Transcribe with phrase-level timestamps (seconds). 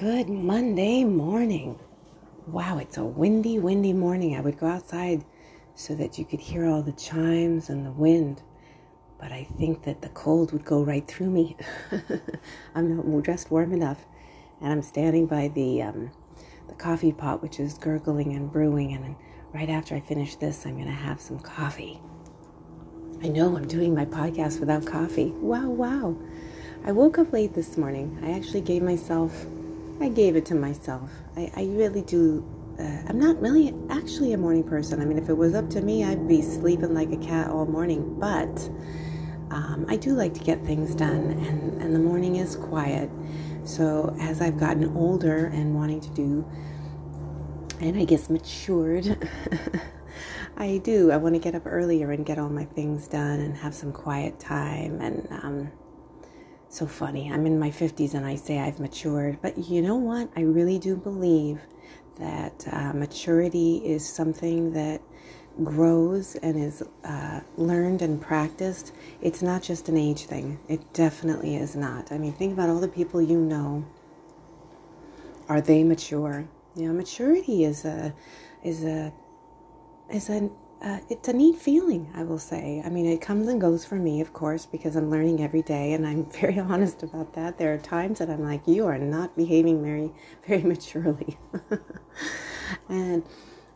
[0.00, 1.78] Good Monday morning.
[2.46, 4.34] Wow, it's a windy, windy morning.
[4.34, 5.22] I would go outside
[5.74, 8.42] so that you could hear all the chimes and the wind,
[9.20, 11.58] but I think that the cold would go right through me.
[12.74, 14.06] I'm not dressed warm enough,
[14.62, 16.10] and I'm standing by the um,
[16.68, 18.94] the coffee pot, which is gurgling and brewing.
[18.94, 19.14] And
[19.52, 22.00] right after I finish this, I'm going to have some coffee.
[23.22, 25.32] I know I'm doing my podcast without coffee.
[25.32, 26.16] Wow, wow.
[26.82, 28.18] I woke up late this morning.
[28.22, 29.46] I actually gave myself
[30.00, 31.10] I gave it to myself.
[31.36, 32.44] I, I really do.
[32.78, 35.00] Uh, I'm not really actually a morning person.
[35.00, 37.66] I mean, if it was up to me, I'd be sleeping like a cat all
[37.66, 38.18] morning.
[38.18, 38.70] But
[39.50, 43.10] um, I do like to get things done, and, and the morning is quiet.
[43.64, 46.44] So as I've gotten older and wanting to do,
[47.80, 49.28] and I guess matured,
[50.56, 51.12] I do.
[51.12, 53.92] I want to get up earlier and get all my things done and have some
[53.92, 55.28] quiet time and.
[55.30, 55.72] Um,
[56.72, 57.30] so funny.
[57.30, 59.38] I'm in my 50s and I say I've matured.
[59.42, 60.30] But you know what?
[60.36, 61.60] I really do believe
[62.18, 65.02] that uh, maturity is something that
[65.62, 68.92] grows and is uh, learned and practiced.
[69.20, 70.58] It's not just an age thing.
[70.68, 72.10] It definitely is not.
[72.10, 73.84] I mean, think about all the people you know.
[75.48, 76.48] Are they mature?
[76.74, 78.14] You know, maturity is a
[78.64, 79.12] is a
[80.10, 80.48] is a
[80.82, 82.82] uh, it's a neat feeling, I will say.
[82.84, 85.92] I mean, it comes and goes for me, of course, because I'm learning every day,
[85.92, 87.56] and I'm very honest about that.
[87.56, 90.10] There are times that I'm like, you are not behaving very,
[90.46, 91.38] very maturely.
[92.88, 93.22] and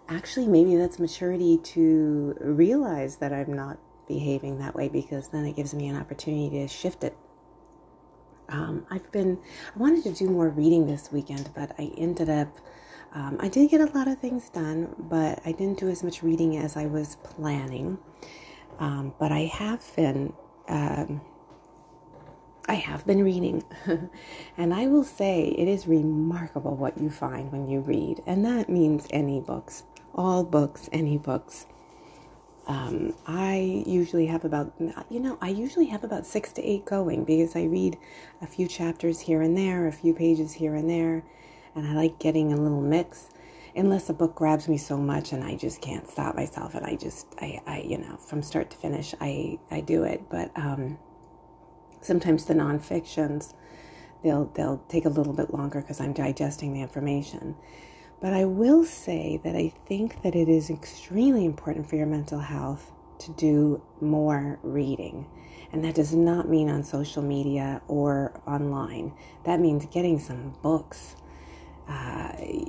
[0.09, 5.55] actually, maybe that's maturity to realize that I'm not behaving that way, because then it
[5.55, 7.17] gives me an opportunity to shift it.
[8.49, 9.39] Um, I've been,
[9.75, 12.49] I wanted to do more reading this weekend, but I ended up
[13.17, 16.23] um, I did get a lot of things done, but I didn't do as much
[16.23, 17.97] reading as I was planning.
[18.79, 20.35] Um, but I have been,
[20.69, 21.23] um,
[22.69, 23.65] I have been reading,
[24.59, 28.69] and I will say it is remarkable what you find when you read, and that
[28.69, 31.65] means any books, all books, any books.
[32.67, 34.75] Um, I usually have about,
[35.09, 37.97] you know, I usually have about six to eight going because I read
[38.43, 41.25] a few chapters here and there, a few pages here and there
[41.77, 43.29] and I like getting a little mix.
[43.77, 46.97] Unless a book grabs me so much and I just can't stop myself, and I
[46.97, 50.23] just, I, I you know, from start to finish, I, I do it.
[50.31, 50.99] But um,
[52.01, 53.53] sometimes the nonfictions,
[54.25, 57.55] they'll, they'll take a little bit longer because I'm digesting the information.
[58.19, 62.39] But I will say that I think that it is extremely important for your mental
[62.39, 65.27] health to do more reading.
[65.73, 69.13] And that does not mean on social media or online.
[69.45, 71.17] That means getting some books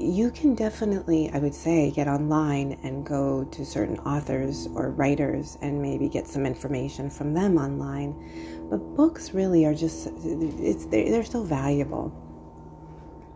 [0.07, 5.57] you can definitely, I would say, get online and go to certain authors or writers
[5.61, 8.67] and maybe get some information from them online.
[8.69, 12.11] But books really are just, it's, they're, they're so valuable.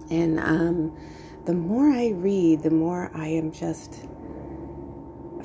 [0.10, 0.98] And um,
[1.46, 4.08] the more I read, the more I am just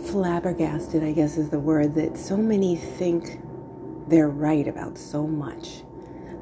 [0.06, 3.40] flabbergasted, I guess is the word, that so many think
[4.08, 5.82] they're right about so much.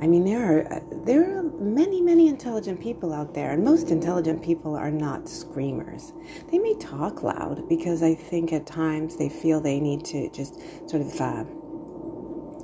[0.01, 4.43] I mean, there are there are many, many intelligent people out there, and most intelligent
[4.43, 6.13] people are not screamers.
[6.51, 10.61] They may talk loud because I think at times they feel they need to just
[10.89, 11.45] sort of uh,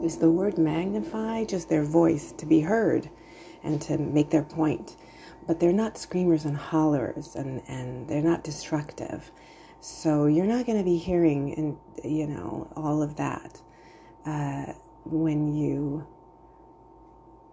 [0.05, 3.11] is the word magnify just their voice to be heard
[3.63, 4.97] and to make their point.
[5.47, 9.31] But they're not screamers and hollers, and and they're not destructive.
[9.81, 13.61] So you're not going to be hearing, and you know, all of that
[14.27, 14.73] uh,
[15.05, 16.07] when you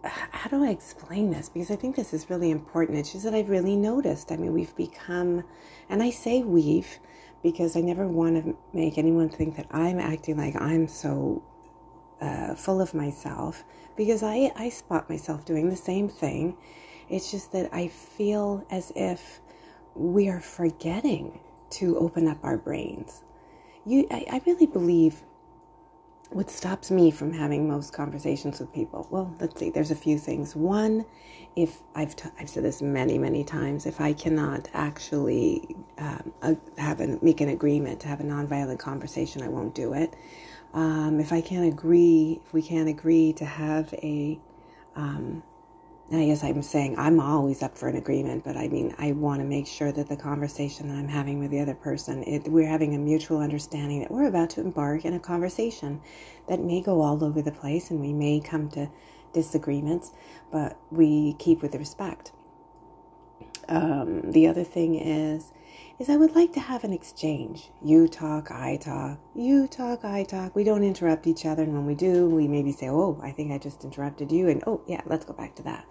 [0.07, 1.49] how do I explain this?
[1.49, 2.97] Because I think this is really important.
[2.97, 4.31] It's just that I've really noticed.
[4.31, 5.43] I mean, we've become,
[5.89, 6.99] and I say we've
[7.43, 11.43] because I never want to make anyone think that I'm acting like I'm so
[12.19, 13.63] uh, full of myself
[13.95, 16.57] because I, I spot myself doing the same thing.
[17.09, 19.39] It's just that I feel as if
[19.95, 23.23] we are forgetting to open up our brains.
[23.85, 25.23] You, I, I really believe
[26.29, 29.07] what stops me from having most conversations with people?
[29.09, 30.55] Well let's see there's a few things.
[30.55, 31.05] One
[31.57, 36.31] if i've, t- I've said this many many times if i cannot actually um,
[36.77, 40.13] have an, make an agreement to have a nonviolent conversation i won't do it.
[40.73, 44.39] Um, if i can't agree if we can't agree to have a
[44.95, 45.43] um,
[46.09, 49.41] I guess I'm saying I'm always up for an agreement, but I mean, I want
[49.41, 52.67] to make sure that the conversation that I'm having with the other person, it, we're
[52.67, 55.99] having a mutual understanding that we're about to embark in a conversation
[56.47, 58.89] that may go all over the place and we may come to
[59.33, 60.13] disagreements,
[60.49, 62.31] but we keep with respect.
[63.67, 65.51] Um, the other thing is,
[65.99, 67.69] is I would like to have an exchange.
[67.83, 69.19] You talk, I talk.
[69.35, 70.55] You talk, I talk.
[70.55, 73.51] We don't interrupt each other, and when we do, we maybe say, "Oh, I think
[73.51, 75.85] I just interrupted you," and "Oh, yeah, let's go back to that."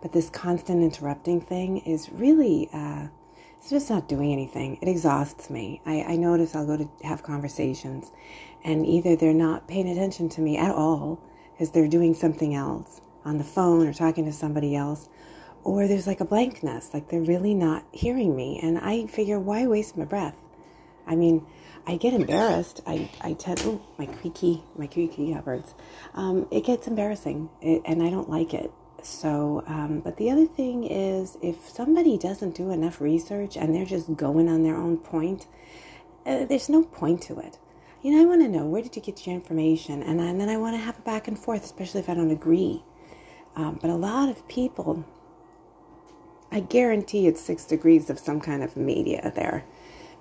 [0.00, 3.08] But this constant interrupting thing is really, uh,
[3.58, 4.78] it's just not doing anything.
[4.80, 5.80] It exhausts me.
[5.84, 8.12] I, I notice I'll go to have conversations,
[8.64, 11.20] and either they're not paying attention to me at all
[11.52, 15.08] because they're doing something else on the phone or talking to somebody else,
[15.64, 18.60] or there's like a blankness, like they're really not hearing me.
[18.62, 20.36] And I figure, why waste my breath?
[21.06, 21.44] I mean,
[21.86, 22.80] I get embarrassed.
[22.86, 25.74] I, I tend, oh, my creaky, my creaky Hubbards.
[26.14, 28.70] Um, it gets embarrassing it, and I don't like it.
[29.02, 33.84] So, um, but the other thing is if somebody doesn't do enough research and they're
[33.84, 35.46] just going on their own point,
[36.26, 37.58] uh, there's no point to it.
[38.02, 40.02] You know, I want to know where did you get your information?
[40.02, 42.30] And, and then I want to have a back and forth, especially if I don't
[42.30, 42.82] agree.
[43.56, 45.04] Um, but a lot of people,
[46.52, 49.64] I guarantee it's six degrees of some kind of media there.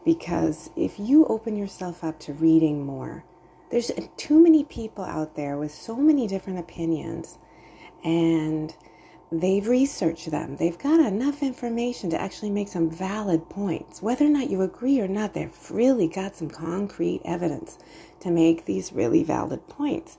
[0.05, 3.25] Because if you open yourself up to reading more,
[3.69, 7.37] there's too many people out there with so many different opinions,
[8.03, 8.73] and
[9.31, 10.55] they've researched them.
[10.57, 14.01] They've got enough information to actually make some valid points.
[14.01, 17.77] Whether or not you agree or not, they've really got some concrete evidence
[18.21, 20.17] to make these really valid points.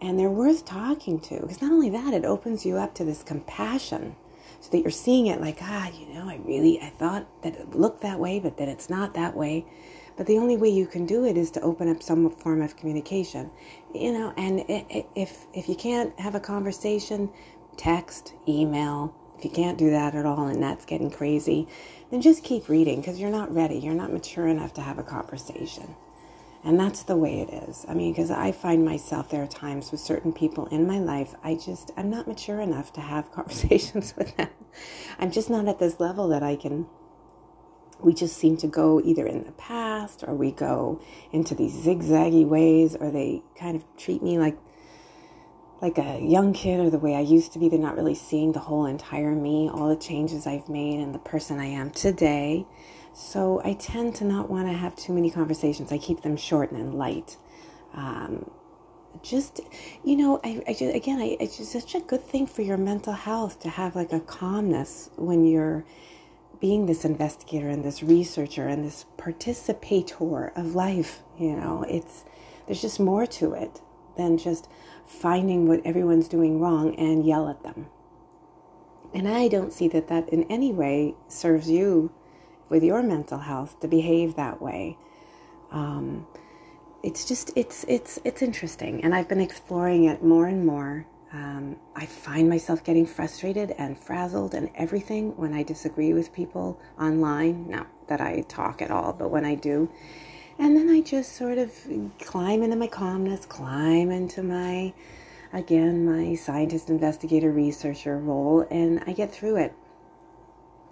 [0.00, 3.22] And they're worth talking to because not only that, it opens you up to this
[3.22, 4.16] compassion
[4.60, 7.74] so that you're seeing it like, ah, you know, I really, I thought that it
[7.74, 9.66] looked that way, but that it's not that way.
[10.16, 12.76] But the only way you can do it is to open up some form of
[12.76, 13.50] communication,
[13.94, 14.32] you know.
[14.36, 17.30] And if if you can't have a conversation,
[17.76, 19.14] text, email.
[19.38, 21.66] If you can't do that at all, and that's getting crazy,
[22.10, 23.76] then just keep reading because you're not ready.
[23.76, 25.96] You're not mature enough to have a conversation.
[26.64, 27.84] And that's the way it is.
[27.86, 31.34] I mean, because I find myself, there are times with certain people in my life,
[31.44, 34.48] I just, I'm not mature enough to have conversations with them.
[35.18, 36.86] I'm just not at this level that I can,
[38.00, 41.00] we just seem to go either in the past or we go
[41.32, 44.58] into these zigzaggy ways or they kind of treat me like,
[45.80, 47.68] like a young kid or the way I used to be.
[47.68, 51.18] They're not really seeing the whole entire me, all the changes I've made and the
[51.18, 52.66] person I am today.
[53.14, 55.92] So I tend to not want to have too many conversations.
[55.92, 57.36] I keep them short and light.
[57.94, 58.50] Um,
[59.22, 59.60] just
[60.04, 62.76] you know, I, I just again, I, it's just such a good thing for your
[62.76, 65.84] mental health to have like a calmness when you're
[66.60, 71.22] being this investigator and this researcher and this participator of life.
[71.38, 72.24] You know, it's
[72.66, 73.80] there's just more to it
[74.16, 74.68] than just
[75.06, 77.86] finding what everyone's doing wrong and yell at them.
[79.12, 82.12] And I don't see that that in any way serves you
[82.68, 84.98] with your mental health to behave that way.
[85.70, 86.26] Um,
[87.02, 91.06] it's just it's it's it's interesting, and I've been exploring it more and more.
[91.34, 96.80] Um, I find myself getting frustrated and frazzled and everything when I disagree with people
[96.96, 97.68] online.
[97.68, 99.90] Not that I talk at all, but when I do.
[100.60, 101.72] And then I just sort of
[102.20, 104.92] climb into my calmness, climb into my,
[105.52, 109.74] again, my scientist, investigator, researcher role, and I get through it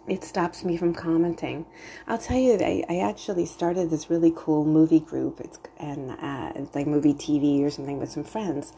[0.09, 1.65] it stops me from commenting.
[2.07, 5.41] I'll tell you, I, I actually started this really cool movie group.
[5.41, 8.73] It's and uh, it's like movie TV or something with some friends,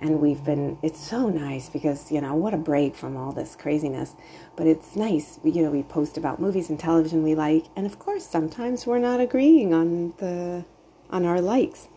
[0.00, 0.78] and we've been.
[0.82, 4.14] It's so nice because you know what a break from all this craziness.
[4.56, 5.70] But it's nice, you know.
[5.70, 9.72] We post about movies and television we like, and of course, sometimes we're not agreeing
[9.72, 10.64] on the
[11.10, 11.88] on our likes.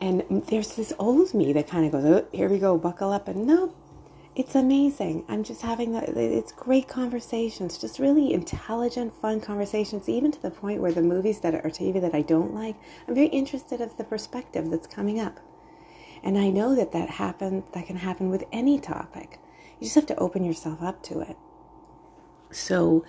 [0.00, 3.28] And there's this old me that kind of goes, oh, "Here we go, buckle up,"
[3.28, 3.76] and nope,
[4.36, 5.24] it's amazing.
[5.28, 10.50] I'm just having the, it's great conversations, just really intelligent, fun conversations, even to the
[10.50, 12.76] point where the movies that are TV that I don't like,
[13.08, 15.40] I'm very interested of the perspective that's coming up.
[16.22, 19.40] And I know that that happen that can happen with any topic.
[19.78, 21.36] You just have to open yourself up to it.
[22.52, 23.04] So,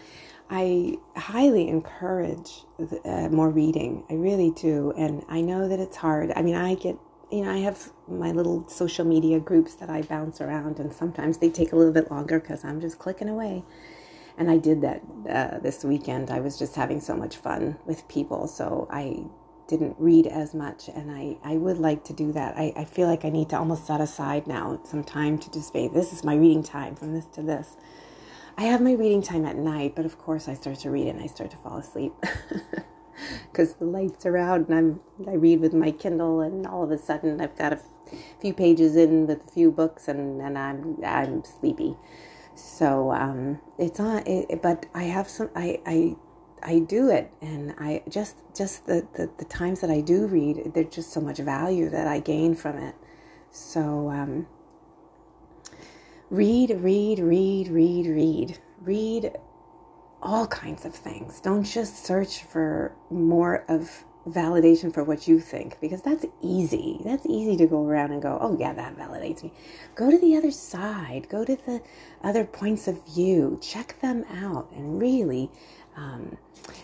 [0.50, 2.66] I highly encourage
[3.06, 4.04] uh, more reading.
[4.10, 6.34] I really do, and I know that it's hard.
[6.36, 6.98] I mean, I get
[7.32, 11.38] you know, I have my little social media groups that I bounce around, and sometimes
[11.38, 13.64] they take a little bit longer because I'm just clicking away.
[14.38, 16.30] And I did that uh, this weekend.
[16.30, 19.26] I was just having so much fun with people, so I
[19.68, 22.58] didn't read as much, and I, I would like to do that.
[22.58, 25.72] I, I feel like I need to almost set aside now some time to just
[25.72, 27.78] say, this is my reading time from this to this.
[28.58, 31.22] I have my reading time at night, but of course I start to read and
[31.22, 32.14] I start to fall asleep.
[33.52, 36.92] because the lights are out and I'm I read with my Kindle and all of
[36.92, 37.80] a sudden I've got a
[38.40, 41.96] few pages in with a few books and, and I'm I'm sleepy.
[42.56, 46.16] So um, it's on, it, but I have some I I
[46.64, 50.74] I do it and I just just the, the the times that I do read
[50.74, 52.96] there's just so much value that I gain from it.
[53.52, 54.48] So um,
[56.30, 59.38] read, read, read, read, read, read
[60.22, 61.40] all kinds of things.
[61.40, 67.02] Don't just search for more of validation for what you think because that's easy.
[67.04, 69.52] That's easy to go around and go, oh, yeah, that validates me.
[69.96, 71.82] Go to the other side, go to the
[72.24, 75.50] other points of view, check them out, and really
[75.96, 76.38] um,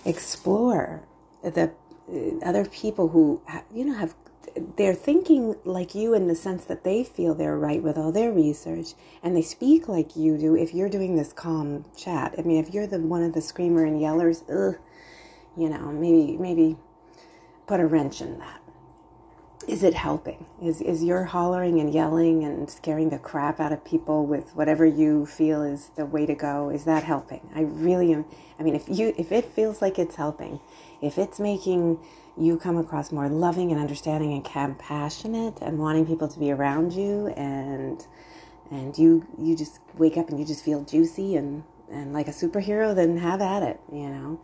[0.06, 1.04] explore
[1.44, 1.72] the
[2.12, 3.42] uh, other people who,
[3.74, 4.16] you know, have
[4.78, 8.32] they're thinking like you in the sense that they feel they're right with all their
[8.32, 12.64] research and they speak like you do if you're doing this calm chat i mean
[12.64, 14.80] if you're the one of the screamer and yellers ugh,
[15.58, 16.78] you know maybe maybe
[17.68, 18.62] put a wrench in that.
[19.68, 20.46] Is it helping?
[20.64, 24.86] Is is your hollering and yelling and scaring the crap out of people with whatever
[24.86, 26.70] you feel is the way to go?
[26.70, 27.50] Is that helping?
[27.54, 28.26] I really am.
[28.58, 30.62] I mean, if you if it feels like it's helping,
[31.02, 32.00] if it's making
[32.40, 36.94] you come across more loving and understanding and compassionate and wanting people to be around
[36.94, 38.06] you and
[38.70, 42.32] and you you just wake up and you just feel juicy and and like a
[42.32, 43.80] superhero, then have at it.
[43.92, 44.40] You know.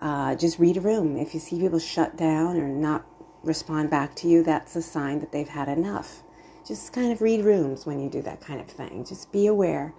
[0.00, 1.16] Uh, just read a room.
[1.16, 3.06] If you see people shut down or not
[3.42, 6.22] respond back to you, that's a sign that they've had enough.
[6.66, 9.04] Just kind of read rooms when you do that kind of thing.
[9.04, 9.94] Just be aware.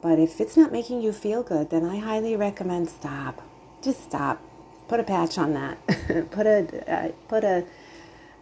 [0.00, 3.42] But if it's not making you feel good, then I highly recommend stop.
[3.82, 4.42] Just stop.
[4.88, 5.86] Put a patch on that.
[6.30, 7.64] put a uh, put a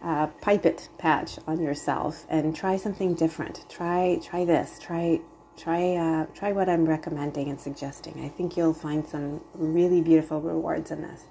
[0.01, 3.65] uh, pipe it patch on yourself and try something different.
[3.69, 4.79] Try try this.
[4.79, 5.19] Try
[5.57, 8.23] try uh, try what I'm recommending and suggesting.
[8.23, 11.25] I think you'll find some really beautiful rewards in this.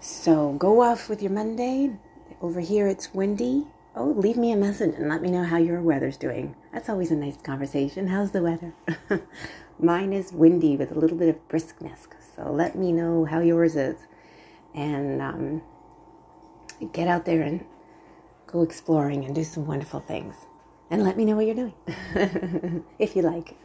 [0.00, 1.92] So go off with your Monday.
[2.42, 3.68] Over here it's windy.
[3.94, 6.56] Oh, leave me a message and let me know how your weather's doing.
[6.72, 8.08] That's always a nice conversation.
[8.08, 8.74] How's the weather?
[9.78, 12.08] Mine is windy with a little bit of briskness.
[12.34, 13.96] So let me know how yours is.
[14.74, 15.62] And um,
[16.92, 17.64] get out there and
[18.46, 20.34] go exploring and do some wonderful things
[20.90, 23.56] and let me know what you're doing if you like.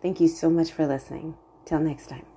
[0.00, 1.34] Thank you so much for listening.
[1.64, 2.31] Till next time.